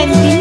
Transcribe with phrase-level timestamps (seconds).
[0.00, 0.39] sentir.